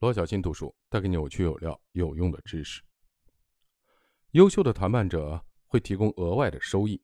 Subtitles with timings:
[0.00, 2.82] 罗小新读书带给你有趣有料有用的知识。
[4.32, 7.02] 优秀的谈判者会提供额外的收益，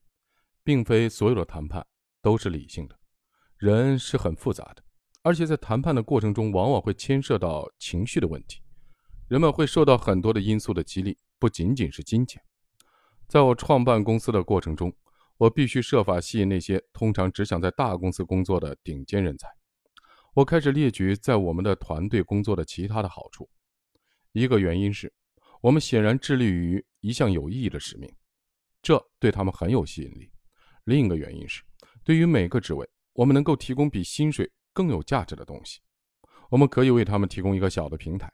[0.63, 1.87] 并非所有的谈判
[2.21, 2.99] 都是理性的。
[3.57, 4.85] 人是很复杂的，
[5.23, 8.61] 而且在谈判的过程中，往往会牵涉到情绪的问题。
[9.27, 12.43] 人们会受到很多的因素的激励，不仅仅是金钱。
[13.27, 14.95] 在我创办公司的过程中，
[15.39, 19.49] 我必须设法吸引那些通常只想在大公司工作的顶尖人才。
[20.35, 23.51] 我开始列举在我们的团队工作的其他的好处。
[24.33, 25.13] 一个原因是，
[25.61, 28.11] 我们显然致力于一项有意义的使命，
[28.81, 30.33] 这对他们很有吸引力。
[30.85, 31.63] 另一个原因是，
[32.03, 35.81] 对于每个职位，我们能够提供比薪水更有价值的东西。
[36.49, 38.33] 我们可以为他们提供一个小的平台，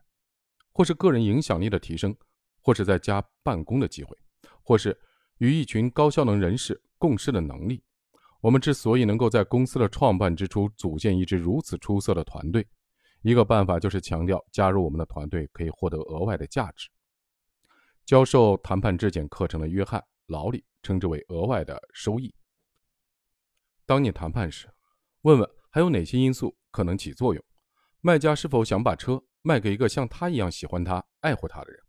[0.71, 2.17] 或是个人影响力的提升，
[2.61, 4.17] 或是在家办公的机会，
[4.63, 4.97] 或是
[5.39, 7.83] 与一群高效能人士共事的能力。
[8.41, 12.67] 我们之所以能够在公司的创办之初组建一支如此出色的团队，
[13.23, 16.89] 一个办法就是强调加入我们的团队可以获得额外的价值。
[18.07, 22.33] 教授谈判质检课程的约翰·劳里称之为额外的收益。
[23.85, 24.73] 当你谈判时，
[25.23, 27.45] 问问还有哪些因素可能起作用：
[28.01, 31.81] 卖家是否想把车卖给一个像他一样喜欢他、爱护他的人？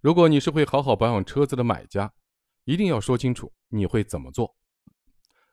[0.00, 2.12] 如果你是会好好保养车子的买家，
[2.64, 4.56] 一定要说清楚你会怎么做。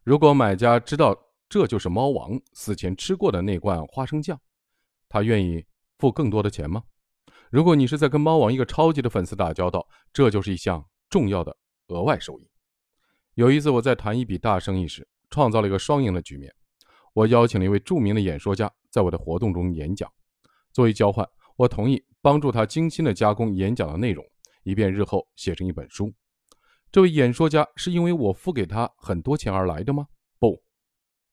[0.03, 1.15] 如果买家知道
[1.47, 4.39] 这就是猫王死前吃过的那罐花生酱，
[5.07, 5.65] 他愿意
[5.97, 6.83] 付更多的钱吗？
[7.51, 11.55] 如果你是在跟猫王一个超级的粉丝打交道，这就是一项重要的
[11.87, 12.47] 额外收益。
[13.33, 16.53] 有一次我在谈一笔大生意时，创造了一个双赢的局面。
[17.13, 20.11] 我邀请了一位著名的演说家在我的活动中演讲，
[20.71, 24.23] 作为交换，我同意帮助他精心的加工演讲的内容，
[24.63, 26.13] 以便日后写成一本书。
[26.91, 30.07] 这位演说家是因为我付给他很多钱而来的吗？
[30.39, 30.59] 不，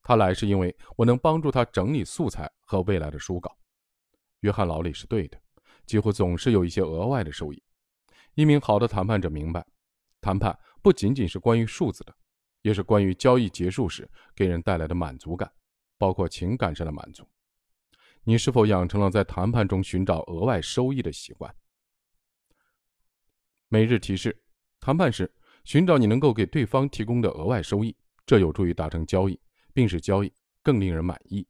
[0.03, 3.57] 他来是因为我能帮助他整理素材和未来的书稿。
[4.41, 5.41] 约翰·劳里是对的，
[5.87, 7.63] 几乎总是有一些额外的收益。
[8.35, 9.67] 一名好的谈判者明白，
[10.21, 12.14] 谈判不仅仅是关于数字的，
[12.61, 15.51] 也是关于交易结束时给人带来的满足感，
[15.97, 17.27] 包括情感上的满足。
[18.25, 21.57] 你是否养成了在谈判中寻找额外收益的习惯？
[23.69, 24.39] 每日提示：
[24.80, 25.33] 谈判时。
[25.67, 27.93] 寻找你能够给对方提供的额外收益，
[28.25, 29.37] 这有助于达成交易，
[29.75, 30.33] 并使交易
[30.63, 31.45] 更令人满意。